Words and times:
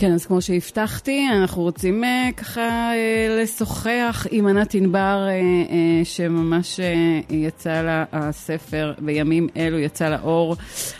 כן, 0.00 0.12
אז 0.12 0.26
כמו 0.26 0.42
שהבטחתי, 0.42 1.28
אנחנו 1.32 1.62
רוצים 1.62 2.04
uh, 2.04 2.34
ככה 2.34 2.90
uh, 2.92 3.42
לשוחח 3.42 4.26
עם 4.30 4.46
ענת 4.46 4.74
ענבר, 4.74 5.26
uh, 5.26 5.70
uh, 5.70 6.04
שממש 6.04 6.80
uh, 6.80 7.32
יצא 7.34 7.82
לה 7.82 8.04
הספר, 8.12 8.92
בימים 8.98 9.48
אלו 9.56 9.78
יצא 9.78 10.08
לאור, 10.08 10.56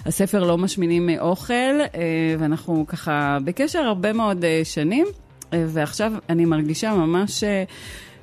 הספר 0.07 0.45
לא 0.45 0.59
משמינים 0.59 1.07
מאוכל, 1.07 1.55
uh, 1.93 1.97
ואנחנו 2.39 2.87
ככה 2.87 3.39
בקשר 3.45 3.79
הרבה 3.79 4.13
מאוד 4.13 4.45
uh, 4.45 4.65
שנים, 4.65 5.07
uh, 5.07 5.47
ועכשיו 5.69 6.13
אני 6.29 6.45
מרגישה 6.45 6.95
ממש 6.95 7.45
uh, 7.45 7.47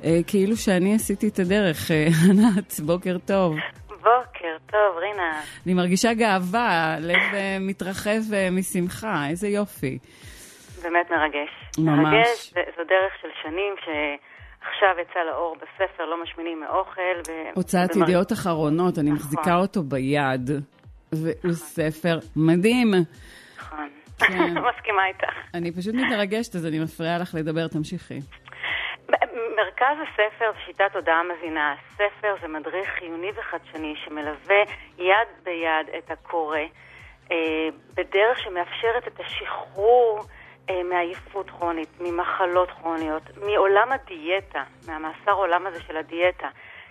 uh, 0.02 0.06
כאילו 0.28 0.58
שאני 0.58 0.96
עשיתי 0.96 1.28
את 1.28 1.40
הדרך. 1.40 1.88
Uh, 1.88 1.92
ענת, 2.30 2.80
בוקר 2.80 3.18
טוב. 3.26 3.56
בוקר 3.90 4.58
טוב, 4.72 4.98
רינה. 5.00 5.42
אני 5.66 5.74
מרגישה 5.74 6.14
גאווה, 6.14 6.96
לב 7.00 7.22
מתרחב 7.60 8.22
משמחה, 8.52 9.28
איזה 9.30 9.48
יופי. 9.48 9.98
באמת 10.84 11.12
מרגש. 11.12 11.50
ממש. 11.78 12.00
מרגש, 12.14 12.54
זו 12.78 12.84
דרך 12.84 13.14
של 13.22 13.28
שנים 13.44 13.74
שעכשיו 13.80 14.90
יצא 15.02 15.20
לאור 15.20 15.56
בספר 15.56 16.06
לא 16.06 16.24
משמינים 16.24 16.60
מאוכל. 16.60 17.02
ו... 17.28 17.32
הוצאת 17.56 17.96
ומר- 17.96 18.04
ידיעות 18.04 18.32
אחרונות, 18.32 18.98
אני 19.00 19.12
נכון. 19.12 19.16
מחזיקה 19.16 19.56
אותו 19.56 19.84
ביד, 19.84 20.50
והוא 21.12 21.54
ספר 21.54 22.18
מדהים. 22.36 22.92
נכון. 23.58 23.90
כן. 24.20 24.54
מסכימה 24.70 25.08
איתך. 25.08 25.34
אני 25.54 25.72
פשוט 25.72 25.96
מתרגשת, 25.96 26.56
אז 26.56 26.66
אני 26.66 26.80
מפריעה 26.80 27.18
לך 27.18 27.36
לדבר, 27.40 27.68
תמשיכי. 27.68 28.20
מרכז 29.58 29.98
הספר 30.04 30.52
זה 30.54 30.60
שיטת 30.66 30.96
הודעה 30.96 31.22
מזינה. 31.24 31.74
הספר 31.74 32.36
זה 32.42 32.48
מדריך 32.48 32.90
חיוני 33.00 33.32
וחדשני 33.36 33.94
שמלווה 34.06 34.62
יד 34.98 35.30
ביד 35.44 35.96
את 35.98 36.12
הקורא 36.12 36.60
אה, 37.32 37.38
בדרך 37.94 38.40
שמאפשרת 38.40 39.08
את 39.08 39.20
השחרור 39.20 40.20
מעייפות 40.86 41.50
כרונית, 41.50 41.90
ממחלות 42.00 42.72
כרוניות, 42.72 43.24
מעולם 43.38 43.92
הדיאטה, 43.92 44.64
מהמאסר 44.88 45.32
עולם 45.32 45.68
הזה 45.68 45.82
של 45.82 45.98
הדיאטה. 45.98 46.50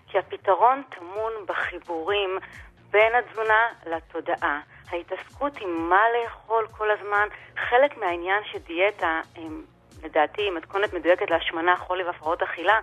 כי 0.09 0.19
הפתרון 0.19 0.83
טמון 0.89 1.33
בחיבורים 1.47 2.39
בין 2.91 3.15
התזונה 3.15 3.67
לתודעה. 3.87 4.61
ההתעסקות 4.91 5.61
עם 5.61 5.89
מה 5.89 6.03
לאכול 6.15 6.67
כל 6.71 6.91
הזמן, 6.91 7.29
חלק 7.69 7.97
מהעניין 7.97 8.43
שדיאטה, 8.53 9.21
הם, 9.37 9.63
לדעתי, 10.05 10.43
היא 10.43 10.53
מתכונת 10.53 10.93
מדויקת 10.93 11.31
להשמנה, 11.31 11.77
חולי 11.77 12.03
והפרעות 12.03 12.43
אכילה, 12.43 12.81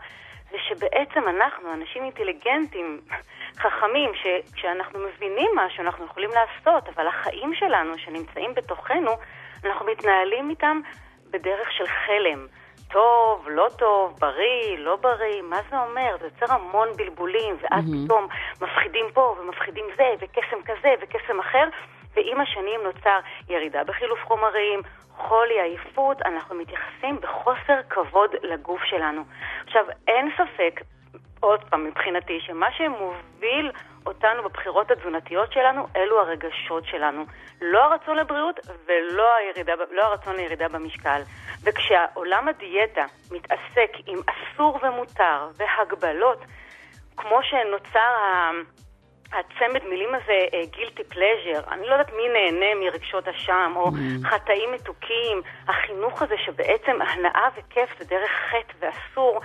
זה 0.52 0.58
שבעצם 0.70 1.28
אנחנו, 1.28 1.74
אנשים 1.74 2.04
אינטליגנטים, 2.04 3.02
חכמים, 3.64 4.12
שכשאנחנו 4.14 5.00
מבינים 5.00 5.52
משהו 5.56 5.84
אנחנו 5.84 6.06
יכולים 6.06 6.30
לעשות, 6.30 6.90
אבל 6.96 7.08
החיים 7.08 7.56
שלנו 7.56 7.98
שנמצאים 7.98 8.54
בתוכנו, 8.54 9.12
אנחנו 9.66 9.86
מתנהלים 9.86 10.50
איתם 10.50 10.80
בדרך 11.32 11.72
של 11.72 11.86
חלם. 11.88 12.48
טוב, 12.92 13.48
לא 13.50 13.68
טוב, 13.78 14.20
בריא, 14.20 14.78
לא 14.78 14.96
בריא, 14.96 15.42
מה 15.42 15.58
זה 15.70 15.80
אומר? 15.80 16.16
זה 16.20 16.26
יוצר 16.26 16.54
המון 16.54 16.88
בלבולים, 16.96 17.56
ואז 17.62 17.90
מהמם. 17.90 18.06
פתאום 18.06 18.28
מפחידים 18.62 19.06
פה 19.14 19.36
ומפחידים 19.40 19.86
זה, 19.98 20.14
וקסם 20.20 20.62
כזה 20.66 20.90
וקסם 21.02 21.40
אחר, 21.40 21.70
ועם 22.16 22.42
השנים 22.42 22.80
נוצר 22.84 23.20
ירידה 23.50 23.84
בחילוף 23.84 24.20
חומרים, 24.24 24.82
חולי, 25.18 25.62
עייפות, 25.62 26.22
אנחנו 26.22 26.56
מתייחסים 26.56 27.20
בחוסר 27.22 27.80
כבוד 27.90 28.30
לגוף 28.44 28.84
שלנו. 28.84 29.22
עכשיו, 29.66 29.86
אין 30.08 30.32
ספק, 30.38 30.82
עוד 31.42 31.64
פעם, 31.70 31.86
מבחינתי, 31.86 32.40
שמה 32.40 32.68
שמוביל 32.72 33.72
אותנו 34.06 34.44
בבחירות 34.44 34.92
התזונתיות 34.92 35.54
שלנו, 35.54 35.88
אלו 35.96 36.20
הרגשות 36.20 36.86
שלנו. 36.86 37.26
לא 37.62 37.84
הרצון 37.84 38.18
לבריאות 38.18 38.60
ולא 38.86 39.36
הירידה, 39.36 39.74
לא 39.92 40.04
הרצון 40.04 40.36
לירידה 40.36 40.68
במשקל. 40.70 41.22
וכשהעולם 41.64 42.48
הדיאטה 42.48 43.06
מתעסק 43.32 43.92
עם 44.08 44.20
אסור 44.28 44.80
ומותר 44.84 45.48
והגבלות, 45.58 46.40
כמו 47.18 47.40
שנוצר 47.44 48.00
ה... 48.00 48.52
הצמד 49.34 49.84
מילים 49.90 50.10
הזה, 50.16 50.46
גילטי 50.72 51.04
פלז'ר, 51.04 51.72
אני 51.72 51.88
לא 51.88 51.92
יודעת 51.92 52.12
מי 52.14 52.30
נהנה 52.34 52.76
מרגשות 52.76 53.28
אשם, 53.28 53.74
או 53.76 53.88
Mm. 53.88 54.28
חטאים 54.28 54.72
מתוקים, 54.72 55.42
החינוך 55.68 56.22
הזה 56.22 56.36
שבעצם 56.46 57.02
הנאה 57.02 57.48
וכיף 57.56 58.00
זה 58.00 58.06
דרך 58.06 58.32
חטא 58.50 58.74
ואסור, 58.80 59.42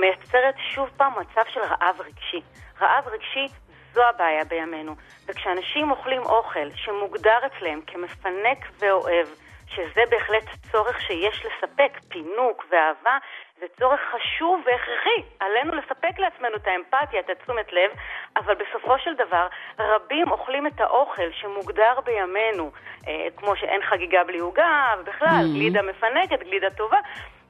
מייצרת 0.00 0.54
שוב 0.74 0.90
פעם 0.96 1.12
מצב 1.20 1.42
של 1.48 1.60
רעב 1.60 2.00
רגשי. 2.00 2.40
רעב 2.80 3.08
רגשי 3.08 3.46
זו 3.92 4.02
הבעיה 4.04 4.44
בימינו. 4.44 4.94
וכשאנשים 5.28 5.90
אוכלים 5.90 6.22
אוכל 6.22 6.70
שמוגדר 6.74 7.38
אצלם 7.46 7.80
כמפנק 7.86 8.58
ואוהב, 8.78 9.26
שזה 9.66 10.02
בהחלט 10.10 10.44
צורך 10.72 11.00
שיש 11.00 11.46
לספק, 11.46 11.98
פינוק 12.08 12.64
ואהבה, 12.70 13.18
זה 13.60 13.66
צורך 13.78 14.00
חשוב 14.00 14.62
והכרחי. 14.66 15.22
עלינו 15.40 15.74
לספק 15.74 16.18
לעצמנו 16.18 16.56
את 16.56 16.66
האמפתיה, 16.66 17.20
את 17.20 17.30
התשומת 17.30 17.72
לב, 17.72 17.90
אבל 18.36 18.54
בסופו 18.54 18.98
של 18.98 19.14
דבר, 19.14 19.46
רבים 19.78 20.30
אוכלים 20.30 20.66
את 20.66 20.80
האוכל 20.80 21.30
שמוגדר 21.32 22.00
בימינו, 22.04 22.70
אה, 23.08 23.26
כמו 23.36 23.56
שאין 23.56 23.80
חגיגה 23.82 24.24
בלי 24.24 24.38
עוגה, 24.38 24.94
ובכלל, 25.00 25.28
Mhm. 25.28 25.54
גלידה 25.54 25.82
מפנקת, 25.82 26.42
גלידה 26.42 26.70
טובה. 26.70 26.98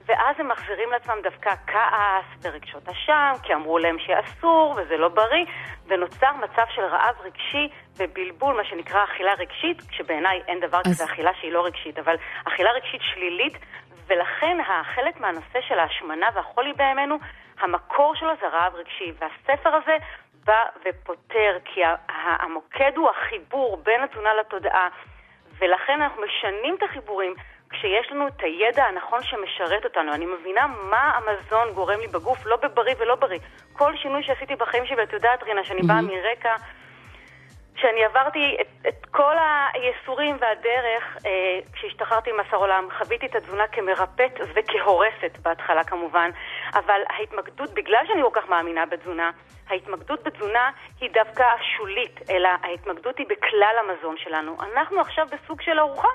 ואז 0.06 0.37
הם 0.38 0.48
מחזירים 0.48 0.91
לעצמם 0.91 1.19
דווקא 1.22 1.50
כעס 1.66 2.25
ורגשות 2.42 2.88
אשם, 2.88 3.32
כי 3.42 3.54
אמרו 3.54 3.78
להם 3.78 3.97
שאסור 3.98 4.75
וזה 4.76 4.97
לא 4.97 5.09
בריא, 5.09 5.44
ונוצר 5.87 6.32
מצב 6.32 6.65
של 6.75 6.82
רעב 6.82 7.15
רגשי 7.20 7.69
ובלבול, 7.97 8.56
מה 8.56 8.65
שנקרא 8.65 9.04
אכילה 9.04 9.32
רגשית, 9.34 9.81
כשבעיניי 9.91 10.42
אין 10.48 10.60
דבר 10.60 10.78
אז- 10.78 10.87
כזה 10.87 11.04
אכילה 11.04 11.31
שהיא 11.41 11.53
לא 11.53 11.65
רגשית, 11.65 11.98
אבל 11.98 12.15
אכילה 12.44 12.70
רגשית 12.70 13.00
שלילית, 13.15 13.53
ולכן 14.06 14.56
חלק 14.94 15.20
מהנושא 15.20 15.60
של 15.69 15.78
ההשמנה 15.78 16.26
והחולי 16.34 16.72
בימינו, 16.72 17.16
המקור 17.60 18.15
שלו 18.15 18.31
זה 18.41 18.48
רעב 18.48 18.75
רגשי, 18.75 19.12
והספר 19.19 19.75
הזה 19.75 19.97
בא 20.44 20.62
ופותר, 20.84 21.59
כי 21.65 21.81
המוקד 22.41 22.92
הוא 22.97 23.10
החיבור 23.10 23.76
בין 23.76 24.03
התזונה 24.03 24.34
לתודעה, 24.34 24.88
ולכן 25.59 26.03
אנחנו 26.03 26.22
משנים 26.22 26.75
את 26.78 26.82
החיבורים. 26.82 27.34
כשיש 27.75 28.11
לנו 28.11 28.29
את 28.29 28.43
הידע 28.43 28.85
הנכון 28.85 29.23
שמשרת 29.23 29.85
אותנו, 29.85 30.15
אני 30.15 30.27
מבינה 30.27 30.67
מה 30.67 31.12
המזון 31.17 31.73
גורם 31.75 32.01
לי 32.01 32.07
בגוף, 32.07 32.47
לא 32.47 32.57
בבריא 32.57 32.95
ולא 32.99 33.15
בריא. 33.15 33.39
כל 33.73 33.97
שינוי 33.97 34.23
שעשיתי 34.23 34.57
בחיים 34.57 34.87
שלי, 34.87 34.97
ואת 34.97 35.12
יודעת, 35.12 35.43
רינה, 35.43 35.65
שאני 35.65 35.83
באה 35.83 36.03
מרקע, 36.03 36.55
שאני 37.77 38.05
עברתי 38.05 38.57
את, 38.61 38.87
את 38.89 39.07
כל 39.11 39.37
הייסורים 39.73 40.37
והדרך, 40.41 41.17
אה, 41.27 41.59
כשהשתחררתי 41.73 42.33
ממאסר 42.33 42.57
עולם, 42.57 42.89
חוויתי 42.99 43.27
את 43.27 43.34
התזונה 43.34 43.67
כמרפאת 43.67 44.41
וכהורסת 44.55 45.39
בהתחלה 45.43 45.84
כמובן, 45.84 46.31
אבל 46.75 47.01
ההתמקדות, 47.11 47.75
בגלל 47.75 48.05
שאני 48.07 48.23
כל 48.23 48.41
כך 48.41 48.49
מאמינה 48.49 48.87
בתזונה, 48.87 49.31
ההתמקדות 49.69 50.23
בתזונה 50.23 50.71
היא 51.01 51.11
דווקא 51.13 51.43
השולית, 51.43 52.31
אלא 52.31 52.49
ההתמקדות 52.63 53.19
היא 53.19 53.27
בכלל 53.27 53.77
המזון 53.81 54.17
שלנו. 54.19 54.57
אנחנו 54.73 55.01
עכשיו 55.01 55.27
בסוג 55.33 55.63
של 55.63 55.79
ארוחה. 55.79 56.09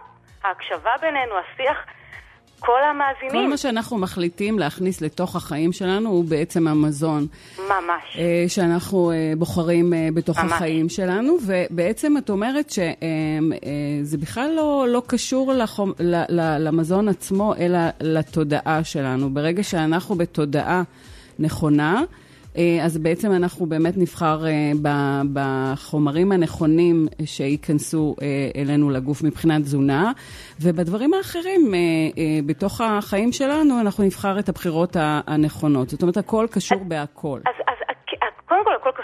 ההקשבה 0.43 0.91
בינינו, 1.01 1.35
השיח, 1.37 1.77
כל 2.59 2.79
המאזינים. 2.83 3.43
כל 3.43 3.49
מה 3.49 3.57
שאנחנו 3.57 3.97
מחליטים 3.97 4.59
להכניס 4.59 5.01
לתוך 5.01 5.35
החיים 5.35 5.71
שלנו 5.71 6.09
הוא 6.09 6.25
בעצם 6.25 6.67
המזון. 6.67 7.27
ממש. 7.59 8.17
אה, 8.17 8.45
שאנחנו 8.47 9.11
אה, 9.11 9.33
בוחרים 9.37 9.93
אה, 9.93 10.07
בתוך 10.13 10.39
ממש. 10.39 10.51
החיים 10.51 10.89
שלנו, 10.89 11.37
ובעצם 11.45 12.17
את 12.17 12.29
אומרת 12.29 12.69
שזה 12.69 14.17
בכלל 14.17 14.51
לא, 14.55 14.85
לא 14.89 15.01
קשור 15.07 15.53
לחום, 15.53 15.93
למזון 16.59 17.07
עצמו, 17.07 17.55
אלא 17.55 17.79
לתודעה 18.01 18.83
שלנו. 18.83 19.29
ברגע 19.29 19.63
שאנחנו 19.63 20.15
בתודעה 20.15 20.83
נכונה, 21.39 22.03
אז 22.81 22.97
בעצם 22.97 23.31
אנחנו 23.31 23.65
באמת 23.65 23.97
נבחר 23.97 24.45
אה, 24.47 24.71
בחומרים 25.33 26.31
הנכונים 26.31 27.07
שייכנסו 27.25 28.15
אה, 28.21 28.61
אלינו 28.61 28.89
לגוף 28.89 29.23
מבחינת 29.23 29.61
תזונה, 29.61 30.11
ובדברים 30.61 31.13
האחרים, 31.13 31.73
אה, 31.73 31.79
אה, 32.17 32.39
בתוך 32.45 32.81
החיים 32.81 33.31
שלנו, 33.31 33.79
אנחנו 33.79 34.03
נבחר 34.03 34.39
את 34.39 34.49
הבחירות 34.49 34.95
הנכונות. 34.99 35.89
זאת 35.89 36.01
אומרת, 36.01 36.17
הכל 36.17 36.47
קשור 36.51 36.83
בהכל. 36.83 37.39
אז, 37.45 37.58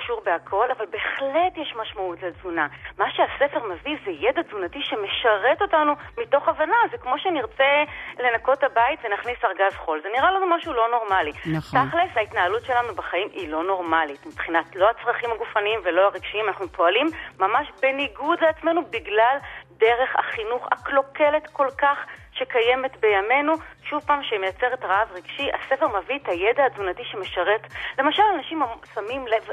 קשור 0.06 0.22
בהכל, 0.26 0.72
אבל 0.78 0.86
בהחלט 0.92 1.58
יש 1.58 1.76
משמעות 1.82 2.24
לתזונה. 2.24 2.68
מה 2.98 3.06
שהספר 3.12 3.60
מביא 3.64 3.98
זה 4.06 4.12
ידע 4.12 4.42
תזונתי 4.42 4.80
שמשרת 4.82 5.62
אותנו 5.62 5.94
מתוך 6.18 6.48
הבנה. 6.48 6.78
זה 6.92 6.98
כמו 6.98 7.20
שנרצה 7.20 7.84
לנקות 8.20 8.64
הבית 8.64 9.00
ונכניס 9.04 9.38
ארגז 9.44 9.76
חול. 9.76 10.00
זה 10.04 10.10
נראה 10.18 10.32
לנו 10.32 10.46
משהו 10.56 10.74
לא 10.74 10.88
נורמלי. 10.92 11.32
נכון. 11.46 11.88
תכלס, 11.88 12.18
ההתנהלות 12.18 12.66
שלנו 12.66 12.96
בחיים 12.96 13.28
היא 13.32 13.50
לא 13.50 13.64
נורמלית. 13.64 14.26
מבחינת 14.26 14.76
לא 14.76 14.90
הצרכים 14.90 15.32
הגופניים 15.32 15.80
ולא 15.84 16.02
הרגשיים, 16.02 16.48
אנחנו 16.48 16.68
פועלים 16.68 17.08
ממש 17.40 17.68
בניגוד 17.82 18.40
לעצמנו 18.42 18.82
בגלל 18.86 19.38
דרך 19.78 20.16
החינוך 20.16 20.68
הקלוקלת 20.72 21.48
כל 21.52 21.68
כך 21.78 21.98
שקיימת 22.36 22.98
בימינו, 23.00 23.54
שוב 23.90 24.04
פעם 24.08 24.24
שמייצרת 24.24 24.84
רעב 24.84 25.08
רגשי, 25.12 25.50
הספר 25.54 25.88
מביא 25.88 26.20
את 26.24 26.28
הידע 26.28 26.66
התזונתי 26.66 27.04
שמשרת. 27.04 27.62
למשל, 28.00 28.24
אנשים 28.36 28.62
שמים 28.94 29.28
לב, 29.28 29.48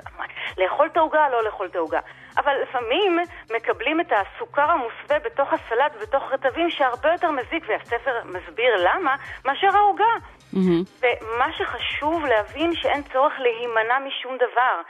לאכול 0.58 0.86
את 0.92 0.96
העוגה, 0.96 1.28
לא 1.28 1.44
לאכול 1.44 1.66
את 1.66 1.76
העוגה. 1.76 2.00
אבל 2.36 2.52
לפעמים 2.62 3.18
מקבלים 3.56 4.00
את 4.00 4.12
הסוכר 4.12 4.70
המוסווה 4.70 5.18
בתוך 5.18 5.52
הסלט 5.52 5.92
ובתוך 5.96 6.32
רטבים 6.32 6.70
שהרבה 6.70 7.12
יותר 7.12 7.30
מזיק, 7.30 7.64
והספר 7.68 8.20
מסביר 8.24 8.76
למה, 8.76 9.16
מאשר 9.44 9.76
העוגה. 9.76 10.14
Mm-hmm. 10.54 11.02
ומה 11.02 11.52
שחשוב 11.52 12.24
להבין 12.24 12.74
שאין 12.74 13.02
צורך 13.02 13.32
להימנע 13.38 13.98
משום 13.98 14.36
דבר. 14.36 14.80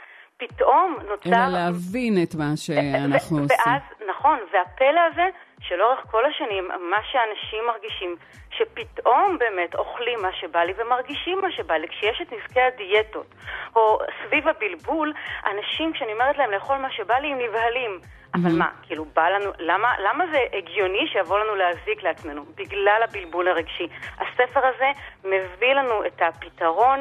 פתאום 0.47 0.97
נוצר... 1.09 1.29
אלא 1.29 1.47
להבין 1.47 2.23
את 2.23 2.35
מה 2.35 2.51
שאנחנו 2.55 3.39
עושים. 3.39 3.57
ואז, 3.65 3.81
נכון, 4.09 4.39
והפלא 4.53 5.01
הזה, 5.11 5.27
שלאורך 5.59 5.99
כל 6.11 6.25
השנים, 6.25 6.67
מה 6.67 6.97
שאנשים 7.11 7.59
מרגישים, 7.67 8.15
שפתאום 8.57 9.37
באמת 9.39 9.75
אוכלים 9.75 10.21
מה 10.21 10.29
שבא 10.33 10.59
לי 10.59 10.73
ומרגישים 10.77 11.41
מה 11.41 11.51
שבא 11.51 11.73
לי. 11.73 11.87
כשיש 11.87 12.21
את 12.21 12.33
נזקי 12.33 12.61
הדיאטות, 12.61 13.35
או 13.75 13.99
סביב 14.25 14.47
הבלבול, 14.47 15.13
אנשים, 15.45 15.93
כשאני 15.93 16.13
אומרת 16.13 16.37
להם 16.37 16.51
לאכול 16.51 16.77
מה 16.77 16.91
שבא 16.91 17.15
לי, 17.15 17.31
הם 17.31 17.37
נבהלים. 17.39 17.99
אבל 18.35 18.57
מה, 18.57 18.67
כאילו, 18.81 19.05
בא 19.05 19.29
לנו, 19.29 19.51
למה, 19.59 19.93
למה 19.99 20.23
זה 20.31 20.37
הגיוני 20.57 21.07
שיבוא 21.07 21.39
לנו 21.39 21.55
להזיק 21.55 22.03
לעצמנו? 22.03 22.45
בגלל 22.55 23.01
הבלבול 23.03 23.47
הרגשי. 23.47 23.87
הספר 24.17 24.59
הזה 24.65 24.91
מביא 25.23 25.73
לנו 25.73 26.05
את 26.05 26.21
הפתרון. 26.21 26.99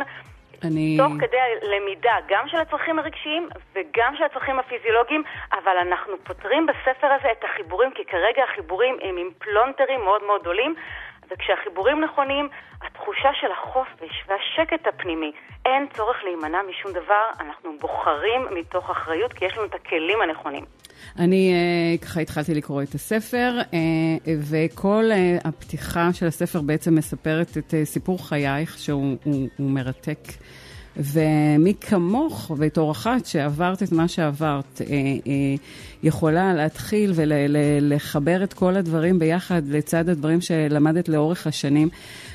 אני... 0.64 0.96
תוך 0.96 1.12
כדי 1.20 1.36
למידה, 1.62 2.16
גם 2.28 2.48
של 2.48 2.56
הצרכים 2.56 2.98
הרגשיים 2.98 3.48
וגם 3.74 4.16
של 4.16 4.24
הצרכים 4.24 4.58
הפיזיולוגיים, 4.58 5.22
אבל 5.52 5.76
אנחנו 5.82 6.14
פותרים 6.24 6.66
בספר 6.66 7.06
הזה 7.06 7.28
את 7.32 7.44
החיבורים, 7.44 7.90
כי 7.94 8.04
כרגע 8.04 8.42
החיבורים 8.44 8.98
הם 9.02 9.16
עם 9.16 9.30
פלונטרים 9.38 10.00
מאוד 10.04 10.22
מאוד 10.26 10.40
גדולים, 10.40 10.74
וכשהחיבורים 11.30 12.00
נכונים, 12.04 12.48
התחושה 12.82 13.30
של 13.40 13.52
החופש 13.52 14.24
והשקט 14.26 14.86
הפנימי, 14.86 15.32
אין 15.66 15.86
צורך 15.88 16.24
להימנע 16.24 16.62
משום 16.62 16.92
דבר, 16.92 17.24
אנחנו 17.40 17.78
בוחרים 17.80 18.46
מתוך 18.50 18.90
אחריות, 18.90 19.32
כי 19.32 19.44
יש 19.44 19.56
לנו 19.56 19.66
את 19.66 19.74
הכלים 19.74 20.20
הנכונים. 20.20 20.64
אני 21.19 21.52
uh, 21.52 22.04
ככה 22.04 22.20
התחלתי 22.20 22.54
לקרוא 22.54 22.82
את 22.82 22.94
הספר, 22.94 23.58
uh, 23.70 23.75
וכל 24.26 25.10
uh, 25.10 25.49
הפתיחה 25.49 26.12
של 26.12 26.26
הספר 26.26 26.60
בעצם 26.60 26.94
מספרת 26.94 27.58
את 27.58 27.75
סיפור 27.84 28.28
חייך, 28.28 28.78
שהוא 28.78 29.16
הוא, 29.25 29.49
הוא 29.56 29.70
מרתק. 29.70 30.19
ומי 30.96 31.74
כמוך, 31.80 32.50
בתור 32.58 32.90
אחת 32.90 33.26
שעברת 33.26 33.82
את 33.82 33.92
מה 33.92 34.08
שעברת, 34.08 34.80
אה, 34.80 34.86
אה, 34.86 35.54
יכולה 36.02 36.54
להתחיל 36.54 37.12
ולחבר 37.14 38.44
את 38.44 38.52
כל 38.52 38.76
הדברים 38.76 39.18
ביחד 39.18 39.62
לצד 39.68 40.08
הדברים 40.08 40.40
שלמדת 40.40 41.08
לאורך 41.08 41.46
השנים. 41.46 41.88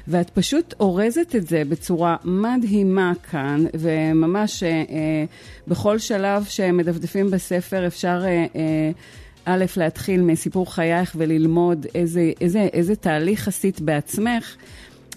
ואת 0.07 0.29
פשוט 0.29 0.73
אורזת 0.79 1.35
את 1.35 1.47
זה 1.47 1.63
בצורה 1.69 2.15
מדהימה 2.23 3.13
כאן, 3.31 3.65
וממש 3.73 4.63
אה, 4.63 4.79
בכל 5.67 5.99
שלב 5.99 6.43
שמדפדפים 6.43 7.31
בספר 7.31 7.87
אפשר... 7.87 8.23
א', 9.49 9.65
להתחיל 9.77 10.21
מסיפור 10.21 10.73
חייך 10.73 11.15
וללמוד 11.15 11.85
איזה, 11.95 12.31
איזה, 12.41 12.67
איזה 12.73 12.95
תהליך 12.95 13.47
עשית 13.47 13.81
בעצמך, 13.81 14.55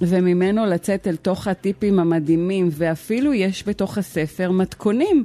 וממנו 0.00 0.66
לצאת 0.66 1.06
אל 1.06 1.16
תוך 1.16 1.46
הטיפים 1.46 1.98
המדהימים, 1.98 2.68
ואפילו 2.72 3.34
יש 3.34 3.68
בתוך 3.68 3.98
הספר 3.98 4.50
מתכונים. 4.50 5.24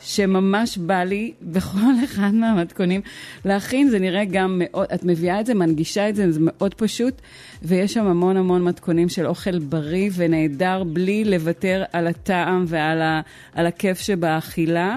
שממש 0.00 0.78
בא 0.78 1.04
לי 1.04 1.32
בכל 1.52 2.04
אחד 2.04 2.30
מהמתכונים 2.34 3.00
להכין, 3.44 3.88
זה 3.88 3.98
נראה 3.98 4.24
גם 4.24 4.62
מאוד, 4.64 4.86
את 4.94 5.04
מביאה 5.04 5.40
את 5.40 5.46
זה, 5.46 5.54
מנגישה 5.54 6.08
את 6.08 6.16
זה, 6.16 6.32
זה 6.32 6.40
מאוד 6.42 6.74
פשוט, 6.74 7.14
ויש 7.62 7.92
שם 7.92 8.06
המון 8.06 8.36
המון 8.36 8.64
מתכונים 8.64 9.08
של 9.08 9.26
אוכל 9.26 9.58
בריא 9.58 10.10
ונהדר, 10.14 10.84
בלי 10.84 11.24
לוותר 11.24 11.84
על 11.92 12.06
הטעם 12.06 12.64
ועל 12.68 13.02
ה, 13.02 13.20
על 13.54 13.66
הכיף 13.66 13.98
שבאכילה, 13.98 14.96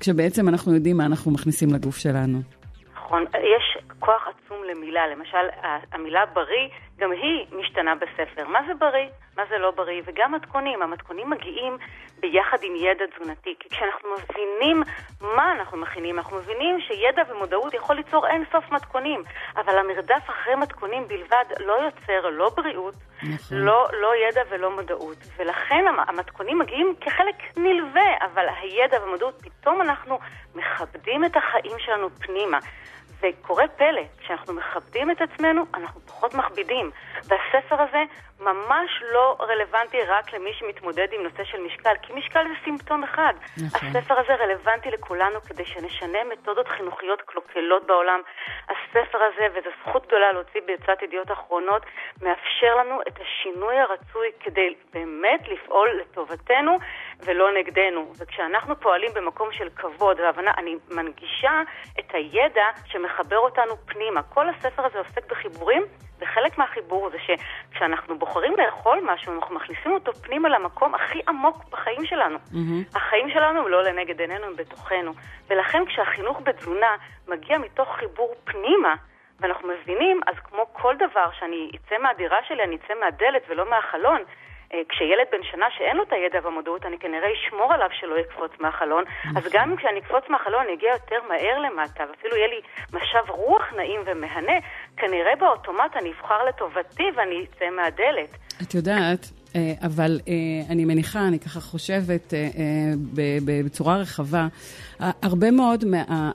כשבעצם 0.00 0.48
אנחנו 0.48 0.74
יודעים 0.74 0.96
מה 0.96 1.06
אנחנו 1.06 1.30
מכניסים 1.30 1.72
לגוף 1.72 1.96
שלנו. 1.96 2.40
נכון, 3.06 3.24
יש 3.42 3.78
כוח 3.98 4.28
עצום 4.28 4.64
למילה, 4.64 5.06
למשל 5.06 5.46
המילה 5.92 6.26
בריא 6.26 6.68
גם 6.98 7.12
היא 7.12 7.46
משתנה 7.52 7.94
בספר. 7.94 8.48
מה 8.48 8.60
זה 8.66 8.74
בריא, 8.74 9.08
מה 9.36 9.42
זה 9.48 9.58
לא 9.58 9.70
בריא, 9.70 10.02
וגם 10.04 10.32
מתכונים. 10.32 10.82
המתכונים 10.82 11.30
מגיעים 11.30 11.78
ביחד 12.20 12.58
עם 12.62 12.76
ידע 12.76 13.04
תזונתי, 13.16 13.54
כי 13.60 13.68
כשאנחנו 13.68 14.08
מבינים 14.14 14.82
מה 15.20 15.52
אנחנו 15.52 15.76
מכינים, 15.78 16.18
אנחנו 16.18 16.36
מבינים 16.36 16.80
שידע 16.80 17.22
ומודעות 17.28 17.74
יכול 17.74 17.96
ליצור 17.96 18.26
אין 18.26 18.44
סוף 18.52 18.70
מתכונים, 18.70 19.22
אבל 19.56 19.78
המרדף 19.78 20.30
אחרי 20.30 20.54
מתכונים 20.54 21.08
בלבד 21.08 21.44
לא 21.60 21.72
יוצר 21.72 22.28
לא 22.30 22.50
בריאות, 22.56 22.94
נכון. 23.22 23.58
לא, 23.58 23.88
לא 24.00 24.12
ידע 24.28 24.42
ולא 24.50 24.70
מודעות. 24.70 25.18
ולכן 25.36 25.84
המתכונים 26.08 26.58
מגיעים 26.58 26.94
כחלק 27.00 27.36
נלווה, 27.56 28.16
אבל 28.20 28.46
הידע 28.60 29.04
ומודעות, 29.04 29.34
פתאום 29.42 29.82
אנחנו 29.82 30.18
מכבדים 30.54 31.24
את 31.24 31.36
החיים 31.36 31.78
שלנו 31.78 32.10
פנימה. 32.10 32.58
וקורה 33.20 33.68
פלא, 33.68 34.02
כשאנחנו 34.20 34.52
מכבדים 34.54 35.10
את 35.10 35.20
עצמנו, 35.20 35.64
אנחנו 35.74 36.00
פחות 36.00 36.34
מכבידים. 36.34 36.90
והספר 37.28 37.82
הזה 37.82 38.04
ממש 38.40 39.02
לא 39.12 39.36
רלוונטי 39.40 40.02
רק 40.02 40.32
למי 40.32 40.50
שמתמודד 40.52 41.06
עם 41.12 41.22
נושא 41.22 41.44
של 41.44 41.60
משקל, 41.60 41.94
כי 42.02 42.12
משקל 42.12 42.44
זה 42.48 42.54
סימפטום 42.64 43.04
אחד. 43.04 43.32
נכון. 43.66 43.88
הספר 43.88 44.14
הזה 44.20 44.34
רלוונטי 44.34 44.90
לכולנו 44.90 45.40
כדי 45.40 45.64
שנשנה 45.64 46.18
מתודות 46.32 46.68
חינוכיות 46.68 47.22
קלוקלות 47.22 47.86
בעולם. 47.86 48.20
הספר 48.68 49.18
הזה, 49.18 49.46
וזו 49.54 49.70
זכות 49.80 50.06
גדולה 50.06 50.32
להוציא 50.32 50.60
ביצת 50.66 51.02
ידיעות 51.02 51.32
אחרונות, 51.32 51.82
מאפשר 52.22 52.76
לנו 52.76 53.00
את 53.08 53.18
השינוי 53.20 53.78
הרצוי 53.78 54.28
כדי 54.40 54.74
באמת 54.92 55.48
לפעול 55.48 56.00
לטובתנו 56.00 56.78
ולא 57.24 57.52
נגדנו. 57.52 58.12
וכשאנחנו 58.18 58.80
פועלים 58.80 59.10
במקום 59.14 59.52
של 59.52 59.68
כבוד 59.76 60.20
והבנה, 60.20 60.50
אני 60.58 60.76
מנגישה 60.90 61.62
את 61.98 62.14
הידע 62.14 62.64
שמחבר 62.86 63.38
אותנו 63.38 63.76
פנימה. 63.86 64.22
כל 64.22 64.48
הספר 64.48 64.86
הזה 64.86 64.98
עוסק 64.98 65.30
בחיבורים. 65.30 65.82
וחלק 66.18 66.58
מהחיבור 66.58 67.10
זה 67.10 67.18
שכשאנחנו 67.18 68.18
בוחרים 68.18 68.56
לאכול 68.56 69.00
משהו, 69.04 69.32
אנחנו 69.34 69.54
מכניסים 69.54 69.92
אותו 69.92 70.12
פנימה 70.12 70.48
למקום 70.48 70.94
הכי 70.94 71.20
עמוק 71.28 71.64
בחיים 71.70 72.06
שלנו. 72.06 72.38
Mm-hmm. 72.38 72.96
החיים 72.96 73.30
שלנו 73.30 73.60
הם 73.60 73.68
לא 73.68 73.82
לנגד 73.82 74.20
עינינו, 74.20 74.46
הם 74.46 74.56
בתוכנו. 74.56 75.12
ולכן 75.48 75.86
כשהחינוך 75.86 76.40
בתזונה 76.44 76.96
מגיע 77.28 77.58
מתוך 77.58 77.96
חיבור 77.96 78.34
פנימה, 78.44 78.94
ואנחנו 79.40 79.68
מבינים, 79.68 80.20
אז 80.26 80.34
כמו 80.44 80.66
כל 80.72 80.94
דבר, 80.96 81.30
שאני 81.38 81.70
אצא 81.76 81.98
מהדירה 81.98 82.38
שלי, 82.48 82.62
אני 82.62 82.76
אצא 82.76 82.94
מהדלת 83.00 83.42
ולא 83.48 83.70
מהחלון, 83.70 84.22
כשילד 84.88 85.26
בן 85.32 85.42
שנה 85.50 85.66
שאין 85.76 85.96
לו 85.96 86.02
את 86.02 86.12
הידע 86.12 86.38
והמודעות, 86.44 86.86
אני 86.86 86.98
כנראה 86.98 87.28
אשמור 87.32 87.72
עליו 87.72 87.88
שלא 88.00 88.18
יקפוץ 88.18 88.50
מהחלון. 88.60 89.04
אז 89.24 89.36
נכון. 89.36 89.50
גם 89.52 89.76
כשאני 89.76 89.98
אקפוץ 90.00 90.24
מהחלון, 90.28 90.60
אני 90.64 90.74
אגיע 90.74 90.92
יותר 90.92 91.18
מהר 91.28 91.58
למטה, 91.58 92.04
ואפילו 92.10 92.36
יהיה 92.36 92.48
לי 92.48 92.60
משב 92.92 93.30
רוח 93.30 93.72
נעים 93.76 94.00
ומהנה, 94.06 94.58
כנראה 94.96 95.36
באוטומט 95.40 95.96
אני 95.96 96.10
אבחר 96.10 96.44
לטובתי 96.44 97.04
ואני 97.16 97.44
אצא 97.44 97.70
מהדלת. 97.70 98.36
את 98.62 98.74
יודעת, 98.74 99.30
אה, 99.56 99.72
אבל 99.86 100.20
אה, 100.28 100.34
אני 100.70 100.84
מניחה, 100.84 101.20
אני 101.28 101.38
ככה 101.38 101.60
חושבת 101.60 102.34
בצורה 103.44 103.96
רחבה, 103.96 104.46
הרבה 105.00 105.50
מאוד 105.50 105.84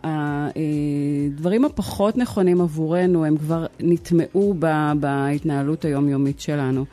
מהדברים 0.04 1.66
הפחות 1.66 2.18
נכונים 2.18 2.62
עבורנו, 2.62 3.26
הם 3.26 3.38
כבר 3.38 3.66
נטמעו 3.80 4.54
בהתנהלות 5.00 5.86
היומיומית 5.86 6.40
שלנו. 6.40 6.86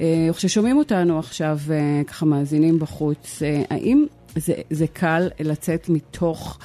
אה, 0.00 0.28
כששומעים 0.36 0.76
אותנו 0.76 1.18
עכשיו, 1.18 1.58
אה, 1.70 2.02
ככה 2.06 2.26
מאזינים 2.26 2.78
בחוץ, 2.78 3.42
אה, 3.42 3.62
האם 3.70 4.06
זה, 4.36 4.54
זה 4.70 4.86
קל 4.86 5.28
לצאת 5.40 5.88
מתוך 5.88 6.58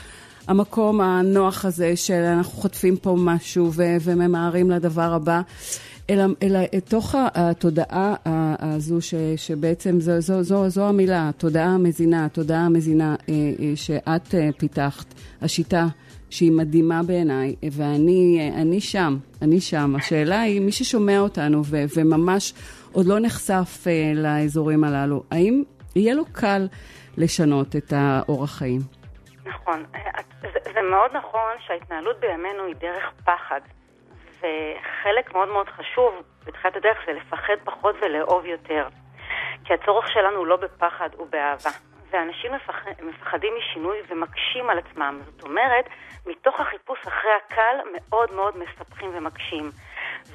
המקום 0.47 1.01
הנוח 1.01 1.65
הזה 1.65 1.95
שאנחנו 1.95 2.51
חוטפים 2.51 2.97
פה 2.97 3.15
משהו 3.19 3.73
ו- 3.73 3.95
וממהרים 4.01 4.71
לדבר 4.71 5.13
הבא? 5.13 5.41
אלא, 6.09 6.23
אלא 6.43 6.59
תוך 6.87 7.15
התודעה 7.17 8.15
הזו, 8.59 9.01
ש, 9.01 9.13
שבעצם 9.35 10.01
זו, 10.01 10.21
זו, 10.21 10.43
זו, 10.43 10.69
זו 10.69 10.87
המילה, 10.87 11.29
התודעה 11.29 11.67
המזינה, 11.67 12.25
התודעה 12.25 12.65
המזינה 12.65 13.15
שאת 13.75 14.35
פיתחת, 14.57 15.05
השיטה 15.41 15.87
שהיא 16.35 16.51
מדהימה 16.51 16.99
בעיניי, 17.07 17.55
ואני 17.77 18.79
שם, 18.79 19.13
אני 19.41 19.61
שם. 19.61 19.95
השאלה 19.95 20.41
היא, 20.41 20.61
מי 20.61 20.71
ששומע 20.71 21.19
אותנו 21.19 21.61
ו, 21.65 21.75
וממש 21.97 22.53
עוד 22.93 23.05
לא 23.05 23.19
נחשף 23.19 23.87
אה, 23.87 24.11
לאזורים 24.15 24.83
הללו. 24.83 25.23
האם 25.31 25.63
יהיה 25.95 26.13
לו 26.15 26.23
קל 26.31 26.67
לשנות 27.17 27.75
את 27.75 27.93
האורח 27.95 28.51
חיים? 28.57 28.81
נכון. 29.45 29.83
זה, 30.41 30.59
זה 30.73 30.81
מאוד 30.91 31.11
נכון 31.13 31.53
שההתנהלות 31.67 32.19
בימינו 32.19 32.63
היא 32.67 32.75
דרך 32.75 33.11
פחד. 33.25 33.61
וחלק 34.39 35.33
מאוד 35.33 35.47
מאוד 35.47 35.69
חשוב 35.69 36.13
בתחילת 36.45 36.75
הדרך 36.75 36.97
זה 37.05 37.13
לפחד 37.13 37.53
פחות 37.63 37.95
ולאהוב 38.01 38.45
יותר. 38.45 38.87
כי 39.65 39.73
הצורך 39.73 40.05
שלנו 40.13 40.37
הוא 40.37 40.47
לא 40.47 40.55
בפחד, 40.55 41.09
הוא 41.17 41.27
באהבה. 41.29 41.94
ואנשים 42.15 42.53
מפח... 42.53 42.75
מפחדים 43.01 43.53
משינוי 43.57 43.97
ומקשים 44.09 44.69
על 44.69 44.77
עצמם. 44.79 45.19
זאת 45.25 45.43
אומרת, 45.43 45.85
מתוך 46.25 46.59
החיפוש 46.59 46.99
אחרי 47.07 47.31
הקל 47.45 47.75
מאוד 47.93 48.33
מאוד 48.33 48.53
מספחים 48.57 49.09
ומקשים. 49.13 49.69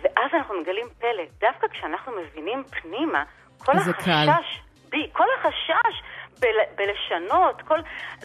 ואז 0.02 0.30
אנחנו 0.34 0.60
מגלים 0.60 0.86
פלא. 0.98 1.22
דווקא 1.40 1.68
כשאנחנו 1.68 2.12
מבינים 2.12 2.64
פנימה, 2.64 3.24
כל 3.64 3.72
החשש, 4.26 4.60
בי, 4.90 5.10
כל 5.12 5.24
החשש 5.38 6.02
בל- 6.40 6.74
בלשנות, 6.76 7.62
כל, 7.62 7.78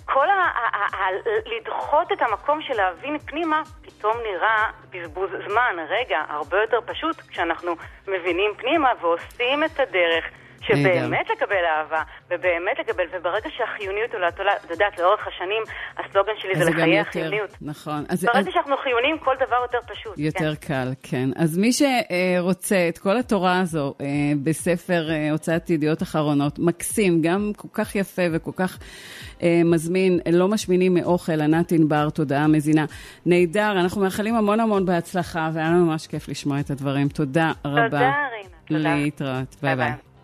כל 0.06 0.30
ה... 0.30 0.34
ה- 0.34 0.78
ה- 0.78 0.98
ה- 0.98 1.12
לדחות 1.46 2.12
את 2.12 2.22
המקום 2.22 2.62
של 2.62 2.74
להבין 2.74 3.20
פנימה, 3.20 3.62
פתאום 3.86 4.18
נראה 4.32 4.70
בזבוז 4.90 5.30
זמן. 5.48 5.76
רגע, 5.90 6.24
הרבה 6.30 6.62
יותר 6.62 6.80
פשוט 6.86 7.22
כשאנחנו 7.22 7.76
מבינים 8.08 8.52
פנימה 8.58 8.92
ועושים 9.02 9.64
את 9.64 9.80
הדרך. 9.80 10.26
שבאמת 10.68 11.30
לקבל 11.30 11.64
אהבה, 11.78 12.02
ובאמת 12.30 12.80
לקבל, 12.80 13.04
וברגע 13.14 13.50
שהחיוניות 13.58 14.14
עולה, 14.14 14.28
את 14.66 14.70
יודעת, 14.70 15.00
לאורך 15.00 15.28
השנים, 15.28 15.64
הסלוגן 15.98 16.32
שלי 16.38 16.56
זה 16.56 16.72
לחיי 16.72 17.00
החיוניות. 17.00 17.50
נכון. 17.62 18.04
אז, 18.10 18.26
ברגע 18.26 18.40
אז... 18.40 18.46
שאנחנו 18.54 18.78
חיוניים, 18.78 19.18
כל 19.18 19.36
דבר 19.36 19.56
יותר 19.62 19.94
פשוט. 19.94 20.14
יותר 20.18 20.56
כן. 20.56 20.68
קל, 20.68 20.94
כן. 21.04 21.30
אז 21.36 21.58
מי 21.58 21.70
שרוצה 21.74 22.90
את 22.90 22.98
כל 22.98 23.18
התורה 23.18 23.60
הזו 23.60 23.94
אה, 24.02 24.06
בספר 24.44 25.10
אה, 25.12 25.32
הוצאת 25.32 25.70
ידיעות 25.70 26.04
אחרונות, 26.04 26.60
מקסים, 26.60 27.22
גם 27.22 27.52
כל 27.58 27.68
כך 27.74 27.96
יפה 27.96 28.22
וכל 28.34 28.52
כך 28.56 28.80
אה, 29.44 29.62
מזמין, 29.66 30.20
לא 30.32 30.48
משמינים 30.48 30.94
מאוכל, 30.94 31.42
ענת 31.42 31.72
ענבר, 31.72 32.10
תודעה 32.10 32.48
מזינה. 32.48 32.86
נהדר, 33.26 33.72
אנחנו 33.72 34.02
מאחלים 34.02 34.36
המון 34.36 34.60
המון 34.60 34.86
בהצלחה, 34.86 35.50
והיה 35.54 35.70
לנו 35.70 35.86
ממש 35.86 36.08
כיף 36.08 36.30
לשמוע 36.30 36.60
את 36.60 36.70
הדברים. 36.70 37.08
תודה 37.08 37.52
רבה. 37.66 37.90
תודה, 37.90 38.12
רינה. 38.72 38.96
להתראות. 38.96 39.56
ביי 39.62 39.76
ביי. 39.76 40.15